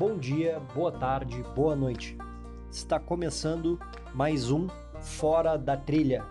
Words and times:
Bom 0.00 0.16
dia, 0.16 0.58
boa 0.74 0.90
tarde, 0.90 1.42
boa 1.54 1.76
noite. 1.76 2.16
Está 2.70 2.98
começando 2.98 3.78
mais 4.14 4.50
um 4.50 4.66
Fora 4.98 5.58
da 5.58 5.76
Trilha, 5.76 6.24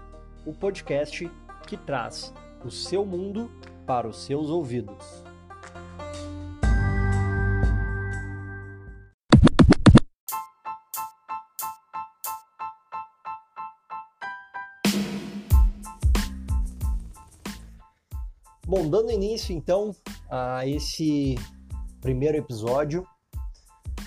o 0.43 0.51
podcast 0.51 1.29
que 1.67 1.77
traz 1.77 2.33
o 2.65 2.71
seu 2.71 3.05
mundo 3.05 3.47
para 3.85 4.07
os 4.07 4.23
seus 4.23 4.49
ouvidos. 4.49 5.23
Bom, 18.65 18.89
dando 18.89 19.11
início 19.11 19.55
então 19.55 19.95
a 20.27 20.65
esse 20.65 21.35
primeiro 22.01 22.35
episódio, 22.35 23.05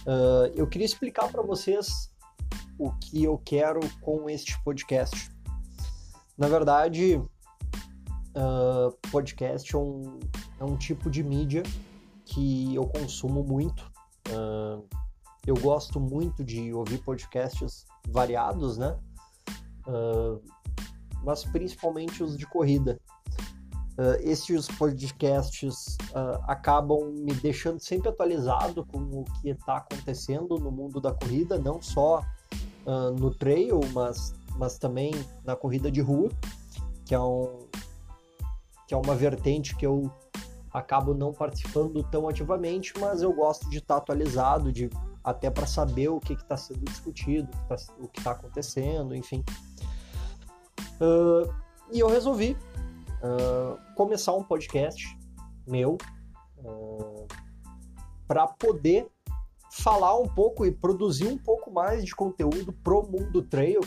uh, 0.07 0.53
eu 0.55 0.67
queria 0.67 0.85
explicar 0.85 1.31
para 1.31 1.43
vocês 1.43 2.11
o 2.79 2.93
que 2.93 3.25
eu 3.25 3.39
quero 3.45 3.81
com 4.01 4.29
este 4.29 4.61
podcast. 4.63 5.31
Na 6.37 6.49
verdade, 6.49 7.17
uh, 7.17 8.93
podcast 9.11 9.75
é 9.75 9.79
um, 9.79 10.19
é 10.59 10.65
um 10.65 10.77
tipo 10.77 11.11
de 11.11 11.23
mídia 11.23 11.63
que 12.25 12.75
eu 12.75 12.87
consumo 12.87 13.45
muito. 13.45 13.91
Uh, 14.29 14.87
eu 15.47 15.55
gosto 15.57 15.99
muito 16.01 16.45
de 16.45 16.73
ouvir 16.73 16.99
podcasts 16.99 17.85
variados, 18.09 18.79
né? 18.79 18.97
mas 21.25 21.45
principalmente 21.45 22.23
os 22.23 22.37
de 22.37 22.47
corrida. 22.47 23.01
Uh, 23.99 24.17
esses 24.21 24.69
podcasts 24.69 25.99
uh, 26.13 26.43
acabam 26.49 27.13
me 27.13 27.35
deixando 27.35 27.79
sempre 27.79 28.09
atualizado 28.09 28.87
com 28.87 28.99
o 28.99 29.25
que 29.41 29.51
está 29.51 29.77
acontecendo 29.77 30.59
no 30.59 30.71
mundo 30.71 30.99
da 30.99 31.13
corrida, 31.13 31.59
não 31.59 31.81
só 31.83 32.25
uh, 32.87 33.11
no 33.11 33.35
trail, 33.35 33.81
mas, 33.93 34.35
mas 34.57 34.79
também 34.79 35.13
na 35.45 35.55
corrida 35.55 35.91
de 35.91 36.01
rua, 36.01 36.31
que 37.05 37.15
é, 37.15 37.21
um, 37.21 37.69
que 38.89 38.95
é 38.95 38.97
uma 38.97 39.15
vertente 39.15 39.77
que 39.77 39.85
eu 39.85 40.11
acabo 40.73 41.13
não 41.13 41.31
participando 41.31 42.03
tão 42.05 42.27
ativamente, 42.27 42.95
mas 42.99 43.21
eu 43.21 43.31
gosto 43.31 43.69
de 43.69 43.77
estar 43.77 43.97
tá 43.97 44.01
atualizado, 44.01 44.73
de 44.73 44.89
até 45.23 45.51
para 45.51 45.67
saber 45.67 46.09
o 46.09 46.19
que 46.19 46.33
está 46.33 46.57
sendo 46.57 46.81
discutido, 46.81 47.47
o 48.01 48.09
que 48.09 48.21
está 48.21 48.33
tá 48.33 48.41
acontecendo, 48.41 49.15
enfim. 49.15 49.45
e 51.93 52.01
eu 52.01 52.09
resolvi 52.09 52.57
uh, 53.23 53.79
começar 53.95 54.35
um 54.35 54.43
podcast 54.43 55.19
meu 55.67 55.97
uh, 56.59 57.27
para 58.27 58.47
poder 58.47 59.07
falar 59.71 60.19
um 60.19 60.29
pouco 60.29 60.67
e 60.67 60.71
produzir 60.71 61.27
um 61.27 61.39
pouco 61.39 61.71
mais 61.71 62.05
de 62.05 62.15
conteúdo 62.15 62.73
pro 62.73 63.03
mundo 63.03 63.43
trail 63.43 63.81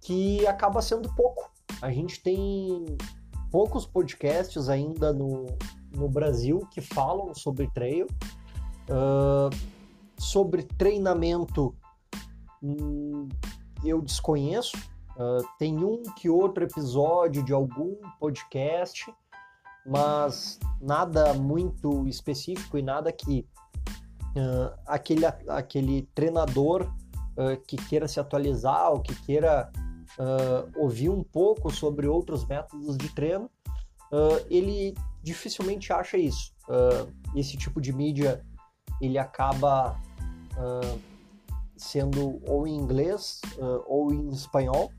que 0.00 0.46
acaba 0.46 0.82
sendo 0.82 1.14
pouco. 1.14 1.50
A 1.80 1.90
gente 1.90 2.20
tem 2.20 2.84
poucos 3.50 3.86
podcasts 3.86 4.68
ainda 4.68 5.12
no, 5.12 5.46
no 5.94 6.08
Brasil 6.08 6.66
que 6.72 6.80
falam 6.80 7.34
sobre 7.34 7.68
trail, 7.68 8.06
uh, 8.88 9.54
sobre 10.18 10.62
treinamento 10.62 11.74
hum, 12.62 13.28
eu 13.84 14.02
desconheço, 14.02 14.76
Uh, 15.18 15.44
tem 15.58 15.84
um 15.84 16.00
que 16.16 16.30
outro 16.30 16.62
episódio 16.62 17.44
de 17.44 17.52
algum 17.52 17.96
podcast, 18.20 19.12
mas 19.84 20.60
nada 20.80 21.34
muito 21.34 22.06
específico 22.06 22.78
e 22.78 22.82
nada 22.82 23.10
que 23.10 23.44
uh, 24.36 24.78
aquele, 24.86 25.26
aquele 25.48 26.02
treinador 26.14 26.82
uh, 27.36 27.60
que 27.66 27.76
queira 27.76 28.06
se 28.06 28.20
atualizar 28.20 28.92
ou 28.92 29.00
que 29.00 29.12
queira 29.24 29.70
ouvir 30.74 31.10
um 31.10 31.22
pouco 31.22 31.70
sobre 31.70 32.08
outros 32.08 32.44
métodos 32.44 32.96
de 32.96 33.08
treino, 33.14 33.48
ele 34.48 34.94
dificilmente 35.22 35.92
acha 35.92 36.16
isso. 36.16 36.52
esse 37.36 37.56
tipo 37.56 37.78
de 37.78 37.92
mídia 37.92 38.44
ele 39.00 39.18
acaba 39.18 40.00
sendo 41.76 42.42
ou 42.48 42.66
em 42.66 42.74
inglês 42.74 43.40
ou 43.86 44.12
em 44.12 44.30
espanhol 44.30 44.90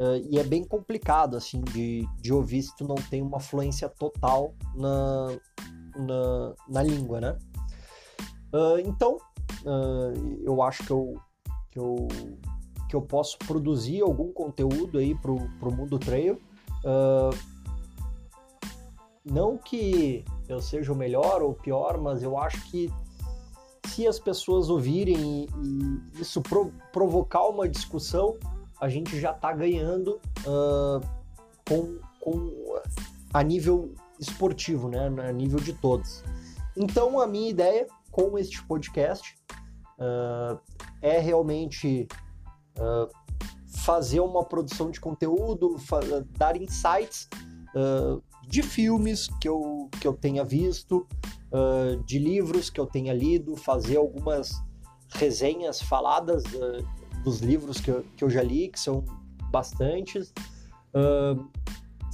Uh, 0.00 0.16
e 0.30 0.38
é 0.38 0.42
bem 0.42 0.64
complicado, 0.64 1.36
assim, 1.36 1.60
de, 1.60 2.08
de 2.22 2.32
ouvir 2.32 2.62
se 2.62 2.74
tu 2.74 2.88
não 2.88 2.94
tem 2.94 3.20
uma 3.20 3.38
fluência 3.38 3.86
total 3.86 4.54
na, 4.74 5.26
na, 5.94 6.54
na 6.66 6.82
língua, 6.82 7.20
né? 7.20 7.38
Uh, 8.50 8.78
então, 8.86 9.18
uh, 9.62 10.40
eu 10.42 10.62
acho 10.62 10.86
que 10.86 10.90
eu, 10.90 11.20
que, 11.70 11.78
eu, 11.78 12.08
que 12.88 12.96
eu 12.96 13.02
posso 13.02 13.36
produzir 13.40 14.00
algum 14.00 14.32
conteúdo 14.32 14.96
aí 14.96 15.14
pro, 15.14 15.36
pro 15.58 15.70
mundo 15.70 15.98
trail. 15.98 16.40
não 19.22 19.58
que 19.58 20.24
eu 20.48 20.62
seja 20.62 20.94
o 20.94 20.96
melhor 20.96 21.42
ou 21.42 21.52
pior, 21.52 22.00
mas 22.00 22.22
eu 22.22 22.38
acho 22.38 22.70
que 22.70 22.90
se 23.86 24.06
as 24.06 24.18
pessoas 24.18 24.70
ouvirem 24.70 25.44
e, 25.44 25.48
e 25.62 26.22
isso 26.22 26.40
pro, 26.40 26.72
provocar 26.90 27.46
uma 27.48 27.68
discussão, 27.68 28.38
a 28.80 28.88
gente 28.88 29.20
já 29.20 29.32
está 29.32 29.52
ganhando 29.52 30.20
uh, 30.46 31.00
com, 31.68 31.98
com, 32.18 32.80
a 33.32 33.42
nível 33.42 33.94
esportivo, 34.18 34.88
né? 34.88 35.06
a 35.06 35.32
nível 35.32 35.60
de 35.60 35.74
todos. 35.74 36.24
Então, 36.76 37.20
a 37.20 37.26
minha 37.26 37.50
ideia 37.50 37.86
com 38.10 38.38
este 38.38 38.64
podcast 38.64 39.36
uh, 39.98 40.58
é 41.02 41.18
realmente 41.18 42.08
uh, 42.78 43.08
fazer 43.84 44.20
uma 44.20 44.44
produção 44.44 44.90
de 44.90 44.98
conteúdo, 44.98 45.76
dar 46.36 46.56
insights 46.56 47.28
de 48.48 48.62
filmes 48.62 49.28
que 49.40 49.48
eu, 49.48 49.88
que 50.00 50.06
eu 50.06 50.12
tenha 50.12 50.44
visto, 50.44 51.06
de 52.04 52.18
livros 52.18 52.68
que 52.68 52.80
eu 52.80 52.86
tenha 52.86 53.14
lido, 53.14 53.54
fazer 53.56 53.96
algumas 53.96 54.52
resenhas 55.14 55.80
faladas 55.80 56.42
dos 57.22 57.40
livros 57.40 57.80
que 57.80 57.90
eu, 57.90 58.04
que 58.16 58.24
eu 58.24 58.30
já 58.30 58.42
li, 58.42 58.68
que 58.68 58.78
são 58.78 59.04
bastantes. 59.50 60.32
Uh, 60.94 61.48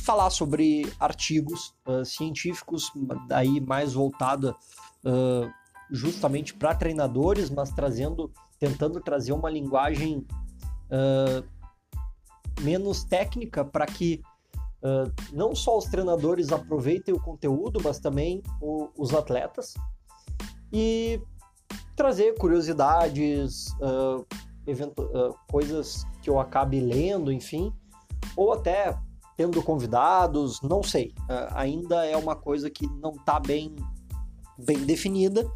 falar 0.02 0.30
sobre 0.30 0.90
artigos 1.00 1.74
uh, 1.86 2.04
científicos, 2.04 2.92
daí 3.26 3.60
mais 3.60 3.94
voltada 3.94 4.52
uh, 5.04 5.50
justamente 5.90 6.54
para 6.54 6.74
treinadores, 6.74 7.50
mas 7.50 7.70
trazendo, 7.70 8.30
tentando 8.58 9.00
trazer 9.00 9.32
uma 9.32 9.50
linguagem 9.50 10.26
menos 12.60 13.02
técnica 13.02 13.64
para 13.64 13.86
que 13.86 14.22
não 15.32 15.52
só 15.52 15.76
os 15.76 15.86
treinadores 15.86 16.52
aproveitem 16.52 17.12
o 17.12 17.20
conteúdo, 17.20 17.80
mas 17.82 17.98
também 17.98 18.40
o, 18.60 18.88
os 18.96 19.12
atletas 19.12 19.74
e 20.72 21.20
trazer 21.94 22.34
curiosidades, 22.36 23.68
uh, 23.80 24.26
evento, 24.66 25.02
uh, 25.02 25.34
coisas 25.50 26.04
que 26.22 26.28
eu 26.28 26.40
acabe 26.40 26.80
lendo, 26.80 27.32
enfim, 27.32 27.72
ou 28.36 28.52
até 28.52 28.98
tendo 29.36 29.62
convidados, 29.62 30.60
não 30.62 30.82
sei. 30.82 31.14
Uh, 31.28 31.52
ainda 31.54 32.04
é 32.04 32.16
uma 32.16 32.34
coisa 32.34 32.70
que 32.70 32.86
não 32.86 33.12
está 33.12 33.38
bem, 33.38 33.74
bem 34.58 34.78
definida. 34.84 35.50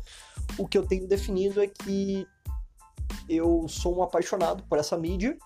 O 0.59 0.67
que 0.67 0.79
eu 0.79 0.87
tenho 0.87 1.07
definido 1.07 1.63
é 1.63 1.67
que 1.67 2.27
eu 3.29 3.67
sou 3.69 3.99
um 3.99 4.03
apaixonado 4.03 4.63
por 4.65 4.79
essa 4.79 4.97
mídia 4.97 5.37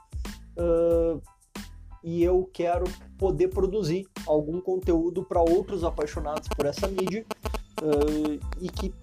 uh, 0.59 1.23
e 2.03 2.23
eu 2.23 2.49
quero 2.53 2.85
poder 3.19 3.49
produzir 3.49 4.07
algum 4.27 4.61
conteúdo 4.61 5.25
para 5.25 5.41
outros 5.41 5.85
apaixonados 5.85 6.49
por 6.49 6.67
essa 6.67 6.87
mídia 6.87 7.25
e 8.61 8.69
que 8.69 8.95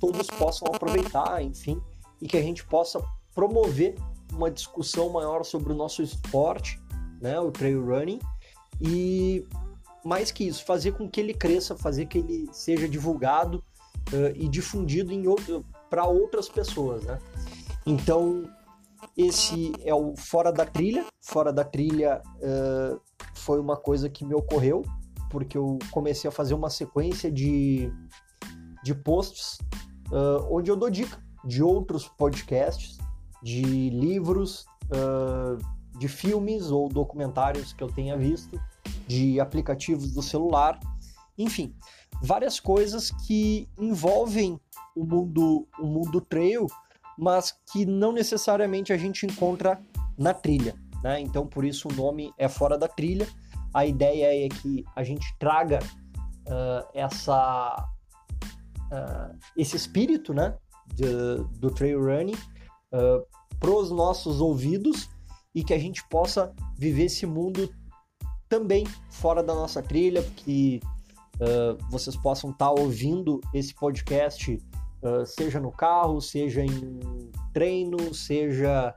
todos 0.00 0.26
possam 0.26 0.66
aproveitar, 0.68 1.42
enfim, 1.42 1.80
e 2.20 2.26
que 2.26 2.36
a 2.36 2.42
gente 2.42 2.64
possa 2.64 3.00
promover 3.38 3.94
uma 4.32 4.50
discussão 4.50 5.10
maior 5.10 5.44
sobre 5.44 5.72
o 5.72 5.76
nosso 5.76 6.02
esporte, 6.02 6.82
né, 7.20 7.38
o 7.38 7.52
trail 7.52 7.86
running, 7.86 8.18
e 8.80 9.46
mais 10.04 10.32
que 10.32 10.42
isso, 10.42 10.64
fazer 10.64 10.90
com 10.90 11.08
que 11.08 11.20
ele 11.20 11.32
cresça, 11.32 11.76
fazer 11.76 12.06
que 12.06 12.18
ele 12.18 12.48
seja 12.50 12.88
divulgado 12.88 13.62
uh, 14.12 14.34
e 14.34 14.48
difundido 14.48 15.12
outro, 15.30 15.64
para 15.88 16.04
outras 16.04 16.48
pessoas, 16.48 17.04
né? 17.04 17.20
Então, 17.86 18.42
esse 19.16 19.72
é 19.84 19.94
o 19.94 20.16
Fora 20.16 20.50
da 20.50 20.66
Trilha. 20.66 21.06
Fora 21.20 21.52
da 21.52 21.62
Trilha 21.62 22.20
uh, 22.38 23.00
foi 23.34 23.60
uma 23.60 23.76
coisa 23.76 24.08
que 24.08 24.24
me 24.24 24.34
ocorreu, 24.34 24.82
porque 25.30 25.56
eu 25.56 25.78
comecei 25.92 26.26
a 26.26 26.32
fazer 26.32 26.54
uma 26.54 26.70
sequência 26.70 27.30
de, 27.30 27.88
de 28.82 28.96
posts 28.96 29.58
uh, 30.10 30.44
onde 30.50 30.72
eu 30.72 30.76
dou 30.76 30.90
dica 30.90 31.22
de 31.44 31.62
outros 31.62 32.08
podcasts 32.08 32.98
de 33.42 33.90
livros, 33.90 34.66
uh, 34.86 35.58
de 35.98 36.08
filmes 36.08 36.70
ou 36.70 36.88
documentários 36.88 37.72
que 37.72 37.82
eu 37.82 37.88
tenha 37.88 38.16
visto, 38.16 38.60
de 39.06 39.40
aplicativos 39.40 40.12
do 40.12 40.22
celular, 40.22 40.78
enfim. 41.36 41.74
várias 42.22 42.58
coisas 42.58 43.10
que 43.26 43.68
envolvem 43.78 44.60
o 44.94 45.04
mundo, 45.04 45.68
o 45.78 45.86
mundo 45.86 46.20
trail, 46.20 46.66
mas 47.16 47.54
que 47.72 47.86
não 47.86 48.12
necessariamente 48.12 48.92
a 48.92 48.96
gente 48.96 49.26
encontra 49.26 49.80
na 50.16 50.34
trilha. 50.34 50.74
Né? 51.02 51.20
Então, 51.20 51.46
por 51.46 51.64
isso 51.64 51.88
o 51.88 51.92
nome 51.92 52.32
é 52.36 52.48
Fora 52.48 52.76
da 52.76 52.88
Trilha. 52.88 53.26
A 53.72 53.86
ideia 53.86 54.46
é 54.46 54.48
que 54.48 54.84
a 54.96 55.04
gente 55.04 55.26
traga 55.38 55.78
uh, 55.78 56.88
essa, 56.92 57.88
uh, 58.92 59.38
esse 59.56 59.76
espírito 59.76 60.34
né, 60.34 60.56
de, 60.94 61.06
do 61.58 61.70
trail 61.70 62.00
running 62.04 62.36
uh, 62.92 63.26
para 63.58 63.70
os 63.70 63.90
nossos 63.90 64.40
ouvidos 64.40 65.08
e 65.54 65.64
que 65.64 65.74
a 65.74 65.78
gente 65.78 66.06
possa 66.08 66.54
viver 66.76 67.04
esse 67.04 67.26
mundo 67.26 67.68
também 68.48 68.86
fora 69.10 69.42
da 69.42 69.54
nossa 69.54 69.82
trilha, 69.82 70.22
que 70.36 70.80
uh, 71.36 71.76
vocês 71.90 72.16
possam 72.16 72.50
estar 72.50 72.66
tá 72.66 72.80
ouvindo 72.80 73.40
esse 73.52 73.74
podcast, 73.74 74.54
uh, 75.02 75.26
seja 75.26 75.60
no 75.60 75.70
carro, 75.70 76.20
seja 76.20 76.64
em 76.64 77.30
treino, 77.52 78.14
seja, 78.14 78.94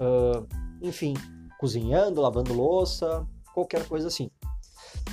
uh, 0.00 0.46
enfim, 0.80 1.14
cozinhando, 1.58 2.20
lavando 2.20 2.52
louça, 2.52 3.26
qualquer 3.52 3.86
coisa 3.86 4.08
assim. 4.08 4.30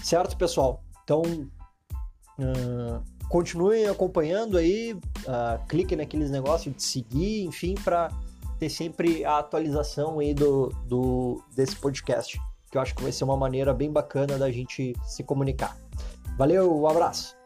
Certo, 0.04 0.38
pessoal? 0.38 0.84
Então, 1.04 1.22
continuem 3.32 3.88
acompanhando 3.88 4.58
aí, 4.58 4.96
cliquem 5.70 5.98
naqueles 5.98 6.30
negócios 6.30 6.76
de 6.76 6.84
seguir, 6.84 7.46
enfim, 7.46 7.76
para 7.82 8.12
ter 8.60 8.70
sempre 8.70 9.24
a 9.24 9.40
atualização 9.40 10.20
aí 10.20 10.34
do, 10.34 10.68
do, 10.86 11.42
desse 11.56 11.78
podcast, 11.78 12.40
que 12.70 12.78
eu 12.78 12.82
acho 12.82 12.94
que 12.94 13.02
vai 13.02 13.12
ser 13.12 13.24
uma 13.24 13.38
maneira 13.38 13.74
bem 13.74 13.90
bacana 13.90 14.38
da 14.38 14.52
gente 14.52 14.94
se 15.08 15.24
comunicar. 15.24 15.78
Valeu, 16.38 16.78
um 16.78 16.86
abraço! 16.88 17.41